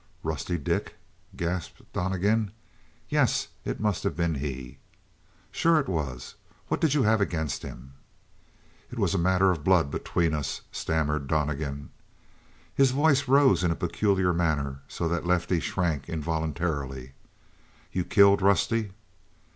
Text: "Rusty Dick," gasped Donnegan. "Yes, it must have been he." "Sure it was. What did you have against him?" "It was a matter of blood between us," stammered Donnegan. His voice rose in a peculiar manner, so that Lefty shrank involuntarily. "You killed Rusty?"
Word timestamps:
"Rusty 0.23 0.57
Dick," 0.57 0.95
gasped 1.37 1.83
Donnegan. 1.93 2.49
"Yes, 3.09 3.49
it 3.63 3.79
must 3.79 4.01
have 4.03 4.15
been 4.15 4.33
he." 4.33 4.79
"Sure 5.51 5.77
it 5.79 5.87
was. 5.87 6.33
What 6.69 6.81
did 6.81 6.95
you 6.95 7.03
have 7.03 7.21
against 7.21 7.61
him?" 7.61 7.93
"It 8.89 8.97
was 8.97 9.13
a 9.13 9.19
matter 9.19 9.51
of 9.51 9.63
blood 9.63 9.91
between 9.91 10.33
us," 10.33 10.61
stammered 10.71 11.27
Donnegan. 11.27 11.91
His 12.73 12.89
voice 12.89 13.27
rose 13.27 13.63
in 13.63 13.69
a 13.69 13.75
peculiar 13.75 14.33
manner, 14.33 14.79
so 14.87 15.07
that 15.07 15.27
Lefty 15.27 15.59
shrank 15.59 16.09
involuntarily. 16.09 17.11
"You 17.91 18.03
killed 18.03 18.41
Rusty?" 18.41 18.93